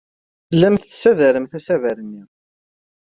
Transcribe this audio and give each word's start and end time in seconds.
Tellamt 0.49 0.83
tessadaremt 0.89 1.53
asaber-nni. 1.57 2.23